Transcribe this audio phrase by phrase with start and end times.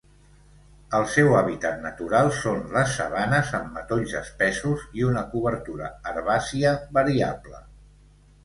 [0.99, 7.63] El seu hàbitat natural són les sabanes amb matolls espessos i una cobertura herbàcia variable.